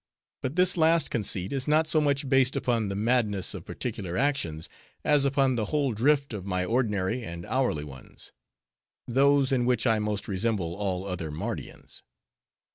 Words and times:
But 0.41 0.55
this 0.55 0.77
last 0.77 1.11
conceit 1.11 1.53
is 1.53 1.67
not 1.67 1.85
so 1.85 2.01
much 2.01 2.27
based 2.27 2.55
upon 2.55 2.89
the 2.89 2.95
madness 2.95 3.53
of 3.53 3.65
particular 3.67 4.17
actions, 4.17 4.67
as 5.03 5.25
upon 5.25 5.55
the 5.57 5.65
whole 5.65 5.93
drift 5.93 6.33
of 6.33 6.43
my 6.43 6.65
ordinary 6.65 7.23
and 7.23 7.45
hourly 7.45 7.83
ones; 7.83 8.31
those, 9.07 9.51
in 9.51 9.63
which 9.63 9.85
I 9.85 9.99
most 9.99 10.27
resemble 10.27 10.73
all 10.73 11.05
other 11.05 11.29
Mardians. 11.29 12.01